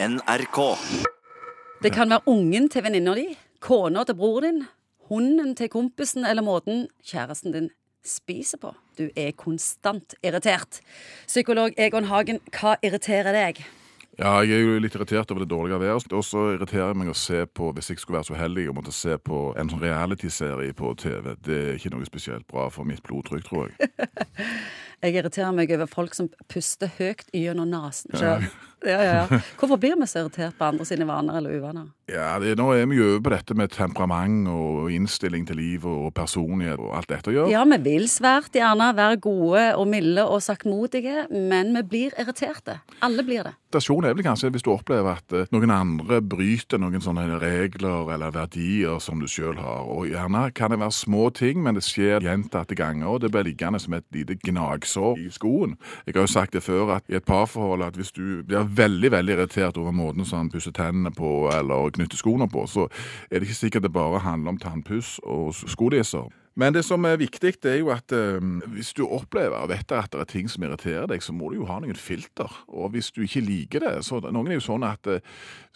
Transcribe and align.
NRK. 0.00 0.58
Det 1.82 1.90
kan 1.92 2.10
være 2.10 2.22
ungen 2.30 2.68
til 2.70 2.84
venninna 2.86 3.16
di, 3.18 3.24
kona 3.58 4.04
til 4.06 4.14
bror 4.14 4.44
din, 4.44 4.60
hunden 5.10 5.56
til 5.58 5.66
kompisen 5.72 6.22
eller 6.22 6.44
måten 6.46 6.86
kjæresten 7.02 7.52
din 7.52 7.66
spiser 8.06 8.62
på. 8.62 8.70
Du 8.98 9.08
er 9.16 9.34
konstant 9.34 10.14
irritert. 10.22 10.78
Psykolog 11.26 11.74
Egon 11.76 12.06
Hagen, 12.06 12.38
hva 12.54 12.76
irriterer 12.78 13.34
deg? 13.34 13.58
Ja, 14.18 14.38
jeg 14.46 14.54
er 14.54 14.64
jo 14.68 14.78
litt 14.82 14.94
irritert 14.94 15.30
over 15.34 15.42
det 15.42 15.50
dårlige 15.50 15.80
været. 15.82 16.12
Og 16.14 16.22
så 16.26 16.52
irriterer 16.54 16.92
jeg 16.92 17.02
meg 17.02 17.10
å 17.10 17.18
se 17.18 17.44
på, 17.46 17.72
hvis 17.74 17.90
jeg 17.90 17.98
skulle 17.98 18.20
være 18.20 18.30
så 18.30 18.38
heldig 18.38 18.68
å 18.70 18.78
måtte 18.78 18.94
se 18.94 19.18
på 19.18 19.48
en 19.58 19.70
sånn 19.70 19.82
realityserie 19.82 20.78
på 20.78 20.94
TV. 20.98 21.34
Det 21.42 21.58
er 21.64 21.78
ikke 21.78 21.96
noe 21.96 22.06
spesielt 22.06 22.46
bra 22.46 22.70
for 22.70 22.86
mitt 22.86 23.02
blodtrykk, 23.02 23.50
tror 23.50 23.66
jeg. 23.66 23.90
Jeg 25.02 25.14
irriterer 25.14 25.52
meg 25.54 25.70
over 25.76 25.86
folk 25.90 26.16
som 26.16 26.30
puster 26.50 26.90
høyt 26.98 27.28
gjennom 27.36 27.70
nesen. 27.70 28.16
Ja. 28.18 28.38
Ja, 28.86 28.98
ja, 29.02 29.40
Hvorfor 29.58 29.78
blir 29.82 29.96
vi 29.98 30.06
så 30.06 30.20
irritert 30.22 30.54
på 30.58 30.66
andre 30.68 30.84
sine 30.86 31.06
vaner 31.08 31.38
eller 31.40 31.54
uvaner? 31.58 31.88
Ja, 32.08 32.38
det, 32.40 32.54
Nå 32.56 32.70
er 32.72 32.86
vi 32.88 32.96
jo 32.96 33.06
over 33.10 33.20
på 33.26 33.32
dette 33.34 33.54
med 33.58 33.72
temperament 33.74 34.48
og 34.48 34.88
innstilling 34.92 35.44
til 35.48 35.58
livet 35.60 35.88
og 35.88 36.14
personlighet 36.16 36.80
og 36.80 36.94
alt 36.96 37.10
dette 37.12 37.28
å 37.28 37.34
gjøre. 37.34 37.52
Ja, 37.52 37.66
vi 37.68 37.78
vil 37.84 38.08
svært 38.08 38.56
gjerne 38.56 38.88
være 38.96 39.20
gode 39.20 39.64
og 39.76 39.88
milde 39.92 40.24
og 40.24 40.40
saktmodige, 40.44 41.26
men 41.28 41.74
vi 41.76 41.84
blir 41.92 42.16
irriterte. 42.16 42.80
Alle 43.04 43.24
blir 43.26 43.44
det. 43.44 43.54
Irritasjon 43.68 44.06
er 44.08 44.14
vel 44.16 44.24
kanskje 44.24 44.48
hvis 44.54 44.64
du 44.64 44.70
opplever 44.72 45.18
at 45.18 45.34
eh, 45.36 45.48
noen 45.52 45.68
andre 45.74 46.22
bryter 46.24 46.80
noen 46.80 47.02
sånne 47.04 47.26
regler 47.42 48.08
eller 48.14 48.32
verdier 48.32 48.96
som 49.04 49.20
du 49.20 49.26
sjøl 49.28 49.58
har. 49.60 49.84
Og 49.92 50.08
gjerne 50.08 50.46
kan 50.56 50.72
det 50.72 50.78
være 50.80 50.96
små 50.96 51.28
ting, 51.36 51.60
men 51.60 51.76
det 51.76 51.84
skjer 51.84 52.24
gjentatte 52.24 52.78
ganger, 52.78 53.10
og 53.12 53.20
det 53.20 53.32
blir 53.34 53.44
liggende 53.44 53.82
som 53.84 53.98
et 53.98 54.06
lite 54.16 54.38
gnagsår 54.40 55.20
i 55.20 55.28
skoen. 55.34 55.76
Jeg 56.06 56.16
har 56.16 56.24
jo 56.24 56.32
sagt 56.32 56.56
det 56.56 56.64
før 56.64 56.94
at 56.96 57.12
i 57.12 57.18
et 57.20 57.28
parforhold 57.28 57.84
at 57.84 58.00
hvis 58.00 58.14
du 58.16 58.40
blir 58.48 58.64
veldig 58.64 59.12
veldig 59.12 59.36
irritert 59.36 59.76
over 59.76 59.92
måten 59.92 60.24
som 60.24 60.46
han 60.46 60.52
pusser 60.54 60.72
tennene 60.72 61.12
på 61.12 61.34
eller 61.52 61.92
knytter 61.98 62.20
skoene 62.20 62.48
på, 62.50 62.64
så 62.70 62.88
er 63.28 63.38
det 63.38 63.48
ikke 63.48 63.62
sikkert 63.62 63.88
det 63.88 63.94
bare 63.94 64.22
handler 64.24 64.54
om 64.54 64.60
tannpuss 64.62 65.18
og 65.26 65.52
skoleser. 65.66 66.30
Men 66.58 66.74
det 66.74 66.82
som 66.82 67.04
er 67.06 67.20
viktig, 67.20 67.52
det 67.62 67.70
er 67.70 67.76
jo 67.78 67.92
at 67.94 68.12
eh, 68.14 68.42
hvis 68.74 68.90
du 68.98 69.04
opplever 69.06 69.54
og 69.60 69.70
vet 69.70 69.92
at 69.94 70.10
det 70.10 70.24
er 70.24 70.30
ting 70.32 70.48
som 70.50 70.64
irriterer 70.66 71.06
deg, 71.06 71.22
så 71.22 71.30
må 71.32 71.52
du 71.52 71.60
jo 71.60 71.68
ha 71.68 71.78
noen 71.78 71.98
filter. 71.98 72.50
Og 72.66 72.90
hvis 72.96 73.12
du 73.14 73.22
ikke 73.22 73.44
liker 73.46 73.84
det 73.84 73.92
så 74.06 74.18
Noen 74.28 74.50
er 74.50 74.58
jo 74.58 74.64
sånn 74.66 74.82
at 74.86 75.06
eh, 75.06 75.22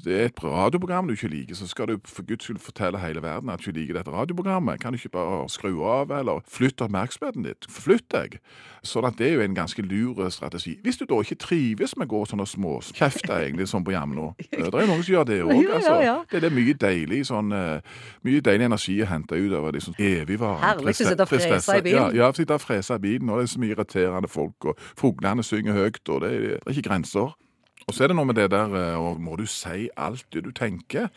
det 0.00 0.14
er 0.16 0.30
et 0.30 0.40
radioprogram 0.40 1.10
du 1.10 1.12
ikke 1.12 1.28
liker, 1.28 1.58
så 1.58 1.68
skal 1.68 1.90
du 1.90 1.98
for 2.08 2.24
guds 2.24 2.48
skyld 2.48 2.62
fortelle 2.64 3.00
hele 3.02 3.20
verden 3.20 3.52
at 3.52 3.60
du 3.60 3.68
ikke 3.68 3.76
liker 3.76 3.98
dette 3.98 4.14
radioprogrammet. 4.14 4.80
Kan 4.80 4.94
du 4.94 5.00
ikke 5.00 5.12
bare 5.18 5.42
skru 5.52 5.82
av, 5.84 6.14
eller 6.16 6.40
flytte 6.48 6.86
oppmerksomheten 6.88 7.44
ditt? 7.44 7.68
Flytt 7.68 8.08
deg. 8.14 8.38
Sånn 8.86 9.04
at 9.04 9.18
det 9.20 9.28
er 9.28 9.36
jo 9.36 9.44
en 9.44 9.58
ganske 9.58 9.84
lur 9.84 10.22
strategi. 10.32 10.78
Hvis 10.80 10.96
du 10.96 11.04
da 11.04 11.20
ikke 11.20 11.36
trives 11.44 11.92
med 12.00 12.08
å 12.08 12.14
gå 12.14 12.22
sånne 12.30 12.48
små 12.48 12.78
kjefter, 12.88 13.36
egentlig, 13.42 13.68
sånn 13.68 13.84
på 13.84 13.92
jamna 13.92 14.30
Det 14.40 14.64
er 14.64 14.86
jo 14.86 14.88
noen 14.88 15.04
som 15.04 15.12
gjør 15.12 15.28
det 15.28 15.38
òg, 15.44 15.60
altså. 15.76 15.98
Det 16.32 16.48
er 16.48 16.54
mye 16.56 16.74
deilig 16.80 17.20
sånn 17.28 17.52
eh, 17.56 18.00
Mye 18.24 18.42
deilig 18.44 18.66
energi 18.70 18.96
å 19.04 19.08
hente 19.10 19.36
ut 19.36 19.54
av 19.56 19.68
det 19.74 19.84
sånn 19.84 20.00
evigvarende 20.00 20.69
Herlig 20.70 20.94
å 20.94 20.98
sitte 21.00 21.26
og 21.26 21.30
frese 21.30 21.76
i 21.76 21.84
bilen. 21.84 22.16
Ja, 22.16 22.26
ja 22.26 22.32
sitte 22.36 22.56
og 22.56 22.64
frese 22.64 22.96
i 22.96 23.04
bilen, 23.04 23.30
og 23.30 23.40
det 23.40 23.48
er 23.48 23.52
så 23.54 23.62
mye 23.62 23.76
irriterende 23.76 24.30
folk, 24.30 24.72
og 24.72 24.82
fuglene 24.98 25.46
synger 25.46 25.78
høyt, 25.78 26.02
og 26.08 26.24
det 26.24 26.32
er, 26.34 26.48
det 26.56 26.66
er 26.66 26.76
ikke 26.76 26.88
grenser. 26.88 27.36
Og 27.90 27.94
så 27.94 28.04
er 28.04 28.12
det 28.12 28.16
noe 28.16 28.28
med 28.28 28.36
det 28.38 28.50
der 28.52 28.70
og 29.00 29.20
Må 29.20 29.36
du 29.36 29.46
si 29.50 29.88
alt 29.96 30.26
det 30.32 30.44
du 30.44 30.52
tenker? 30.54 31.08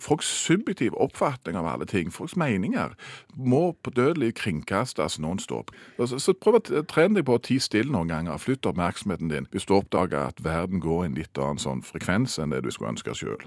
Folks 0.00 0.26
subjektive 0.26 0.96
oppfatning 1.00 1.58
av 1.60 1.66
alle 1.68 1.84
ting, 1.86 2.12
folks 2.12 2.36
meninger, 2.36 2.94
må 3.36 3.72
på 3.82 3.90
dødelig 3.90 4.34
kringkastes 4.40 5.18
nonstop. 5.18 5.70
Så, 5.98 6.18
så 6.18 6.32
prøv 6.32 6.60
å 6.60 6.84
trene 6.88 7.18
deg 7.18 7.26
på 7.28 7.36
å 7.36 7.42
tie 7.42 7.60
stille 7.60 7.92
noen 7.92 8.08
ganger. 8.08 8.40
Flytt 8.40 8.66
oppmerksomheten 8.70 9.28
din 9.28 9.48
hvis 9.52 9.68
du 9.68 9.76
oppdager 9.76 10.30
at 10.30 10.40
verden 10.44 10.80
går 10.80 11.04
i 11.04 11.10
en 11.10 11.18
litt 11.20 11.38
annen 11.38 11.60
sånn 11.60 11.84
frekvens 11.84 12.38
enn 12.40 12.54
det 12.54 12.62
du 12.64 12.70
skulle 12.72 12.94
ønske 12.94 13.12
sjøl. 13.18 13.44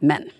Men 0.00 0.30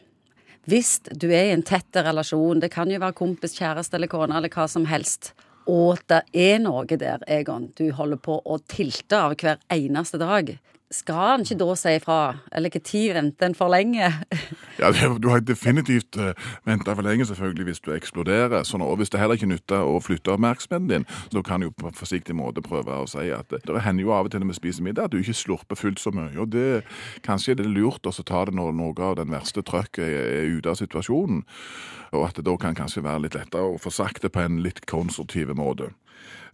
hvis 0.70 1.00
du 1.10 1.28
er 1.32 1.48
i 1.48 1.54
en 1.54 1.64
tett 1.66 1.96
relasjon, 1.96 2.60
det 2.62 2.70
kan 2.74 2.90
jo 2.90 3.00
være 3.02 3.18
kompis, 3.18 3.56
kjæreste 3.58 3.98
eller 3.98 4.10
kone 4.10 4.36
eller 4.36 4.52
hva 4.52 4.68
som 4.70 4.86
helst, 4.86 5.32
og 5.70 5.98
det 6.10 6.22
er 6.34 6.58
noe 6.62 6.86
der, 6.86 7.22
Egon, 7.30 7.70
du 7.78 7.90
holder 7.94 8.18
på 8.18 8.40
å 8.42 8.58
tilte 8.70 9.18
av 9.18 9.36
hver 9.38 9.60
eneste 9.70 10.18
dag, 10.22 10.56
skal 10.92 11.20
han 11.30 11.46
ikke 11.46 11.56
da 11.60 11.74
si 11.78 11.94
ifra? 11.96 12.18
Eller 12.52 12.74
når 12.74 13.14
venter 13.16 13.48
en 13.48 13.56
for 13.56 13.72
lenge? 13.72 14.10
ja, 14.78 14.90
Du 15.18 15.28
har 15.28 15.40
definitivt 15.40 16.16
uh, 16.16 16.30
eh, 16.30 16.34
venta 16.64 16.94
for 16.94 17.02
lenge, 17.02 17.26
selvfølgelig, 17.26 17.64
hvis 17.64 17.80
du 17.80 17.92
eksploderer. 17.94 18.62
Sånn, 18.64 18.84
og 18.84 18.96
hvis 19.00 19.12
det 19.12 19.20
heller 19.20 19.38
ikke 19.38 19.50
nytter 19.50 19.84
å 19.84 19.98
flytte 20.02 20.34
oppmerksomheten 20.34 20.88
din, 20.90 21.06
så 21.32 21.42
kan 21.46 21.60
du 21.60 21.70
på 21.70 21.90
en 21.90 21.96
forsiktig 21.96 22.36
måte 22.36 22.64
prøve 22.64 23.02
å 23.02 23.08
si 23.10 23.28
at 23.34 23.52
det 23.52 23.84
hender 23.84 24.06
jo 24.06 24.14
av 24.16 24.28
og 24.28 24.32
til 24.32 24.42
når 24.42 24.54
vi 24.54 24.60
spiser 24.60 24.86
middag 24.86 25.08
at 25.08 25.14
du 25.14 25.20
ikke 25.20 25.36
slurper 25.36 25.78
fullt 25.78 26.02
så 26.02 26.12
mye. 26.14 26.34
og 26.38 26.52
det 26.52 26.82
Kanskje 27.26 27.56
det 27.58 27.66
er 27.66 27.74
lurt 27.74 28.06
å 28.06 28.12
ta 28.12 28.44
det 28.46 28.54
når 28.56 28.72
noe 28.76 29.02
av 29.02 29.16
den 29.18 29.32
verste 29.32 29.62
trøkket 29.62 30.04
er 30.06 30.50
ute 30.52 30.70
av 30.70 30.78
situasjonen. 30.80 31.44
Og 32.12 32.26
at 32.28 32.36
det 32.36 32.44
da 32.46 32.56
kan 32.60 32.76
kanskje 32.76 33.04
være 33.04 33.26
litt 33.26 33.36
lettere 33.38 33.72
å 33.72 33.80
få 33.80 33.92
sagt 33.92 34.22
det 34.22 34.32
på 34.32 34.42
en 34.42 34.60
litt 34.64 34.84
konstruktiv 34.86 35.52
måte. 35.56 35.92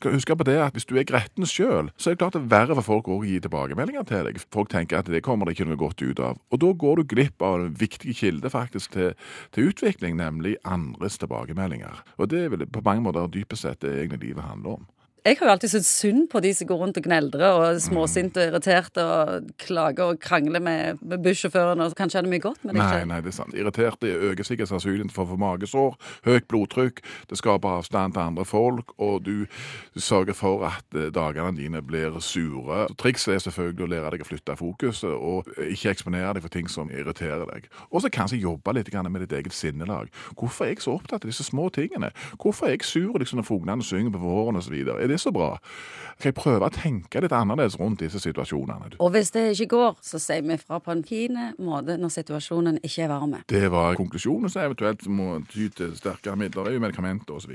Husk 0.05 0.31
på 0.31 0.45
det 0.47 0.59
at 0.63 0.73
Hvis 0.73 0.87
du 0.87 0.95
er 0.97 1.07
gretten 1.07 1.47
sjøl, 1.47 1.91
så 1.99 2.11
er 2.11 2.15
det 2.15 2.21
klart 2.21 2.37
det 2.37 2.43
er 2.45 2.53
verre 2.53 2.77
for 2.79 2.87
folk 2.87 3.09
å 3.11 3.23
gi 3.27 3.41
tilbakemeldinger 3.43 4.05
til 4.07 4.29
deg. 4.29 4.39
Folk 4.55 4.71
tenker 4.71 5.01
at 5.01 5.11
det 5.11 5.25
kommer 5.27 5.47
det 5.47 5.57
ikke 5.57 5.67
noe 5.67 5.81
godt 5.81 6.03
ut 6.03 6.21
av. 6.23 6.39
Og 6.51 6.61
Da 6.63 6.73
går 6.73 6.97
du 6.97 7.09
glipp 7.15 7.43
av 7.43 7.59
en 7.59 7.75
viktig 7.75 8.15
kilde 8.15 8.51
faktisk 8.51 8.95
til, 8.95 9.17
til 9.51 9.73
utvikling, 9.73 10.17
nemlig 10.17 10.57
andres 10.65 11.19
tilbakemeldinger. 11.19 12.05
Og 12.19 12.31
Det 12.31 12.51
vel 12.51 12.67
på 12.67 12.85
mange 12.85 13.03
måter 13.03 13.27
dypest 13.27 13.67
sett 13.67 13.81
det 13.83 13.97
egentlig 13.99 14.31
livet 14.31 14.47
handler 14.47 14.79
om. 14.79 14.87
Jeg 15.29 15.37
har 15.39 15.47
jo 15.47 15.53
alltid 15.53 15.69
syntes 15.69 15.89
synd 15.93 16.23
på 16.33 16.41
de 16.41 16.51
som 16.57 16.69
går 16.71 16.79
rundt 16.81 16.97
og 16.97 17.05
gneldrer 17.05 17.57
og 17.59 17.81
småsinte 17.85 18.41
og 18.41 18.49
irriterte 18.49 19.03
og 19.05 19.51
klager 19.61 20.15
og 20.15 20.21
krangler 20.25 20.63
med, 20.65 21.03
med 21.05 21.21
bussjåføren 21.21 21.83
og 21.85 21.93
kanskje 21.99 22.23
er 22.23 22.25
det 22.25 22.31
mye 22.33 22.41
godt 22.41 22.63
med 22.65 22.73
det. 22.73 22.81
Nei, 22.81 23.03
nei, 23.11 23.19
det 23.27 23.35
er 23.35 23.37
sant. 23.37 23.53
Irriterte 23.53 24.09
øker 24.31 24.49
sikkert 24.49 24.71
sannsynligheten 24.71 25.13
for 25.13 25.27
å 25.27 25.35
få 25.35 25.37
magesår, 25.43 25.99
høyt 26.25 26.47
blodtrykk, 26.49 27.03
det 27.29 27.41
skaper 27.43 27.77
avstand 27.77 28.17
til 28.17 28.25
andre 28.25 28.47
folk, 28.49 28.95
og 28.97 29.27
du 29.27 29.45
sørger 30.01 30.39
for 30.39 30.65
at 30.71 30.97
eh, 30.97 31.11
dagene 31.13 31.53
dine 31.59 31.85
blir 31.85 32.17
sure. 32.25 32.87
Trikset 32.97 33.35
er 33.37 33.45
selvfølgelig 33.51 33.85
å 33.85 33.91
lære 33.93 34.15
deg 34.15 34.25
å 34.25 34.31
flytte 34.31 34.57
fokuset 34.63 35.13
og 35.13 35.53
ikke 35.67 35.93
eksponere 35.93 36.39
deg 36.39 36.47
for 36.47 36.57
ting 36.57 36.73
som 36.73 36.89
irriterer 36.89 37.45
deg. 37.53 37.69
Og 37.93 38.01
så 38.01 38.13
kanskje 38.13 38.41
jobbe 38.41 38.79
litt 38.79 38.95
med 38.97 39.27
ditt 39.27 39.37
eget 39.37 39.53
sinnelag. 39.53 40.09
Hvorfor 40.41 40.65
er 40.65 40.73
jeg 40.73 40.87
så 40.87 40.97
opptatt 40.97 41.21
av 41.21 41.29
disse 41.29 41.45
små 41.45 41.69
tingene? 41.69 42.15
Hvorfor 42.41 42.71
er 42.71 42.79
jeg 42.79 42.89
sur 42.89 43.21
liksom, 43.21 43.43
når 43.43 43.51
fuglene 43.51 43.85
synger 43.85 44.17
på 44.17 44.25
våren 44.25 44.57
osv.? 44.57 44.73
Er 44.73 45.07
det 45.11 45.18
så 45.23 45.33
bra? 45.35 45.55
Kan 46.19 46.33
jeg 46.33 46.35
prøve 46.35 46.67
å 46.67 46.75
tenke 46.75 47.21
litt 47.23 47.35
annerledes 47.35 47.77
rundt 47.79 48.03
disse 48.03 48.19
situasjonene? 48.23 48.97
Og 48.99 49.13
hvis 49.15 49.31
det 49.35 49.45
ikke 49.55 49.69
går, 49.75 50.01
så 50.03 50.19
sier 50.23 50.43
vi 50.43 50.57
fra 50.59 50.81
på 50.83 50.91
en 50.95 51.05
fin 51.07 51.39
måte 51.63 51.95
når 52.01 52.15
situasjonen 52.17 52.81
ikke 52.83 53.07
er 53.07 53.13
varm. 53.13 53.37
Det 53.47 53.69
var 53.71 53.99
konklusjonen, 54.01 54.51
så 54.51 54.65
eventuelt 54.67 55.07
må 55.07 55.37
ty 55.53 55.69
til 55.71 55.95
sterkere 55.99 56.35
midler, 56.41 56.75
medikamenter 56.83 57.39
osv. 57.39 57.55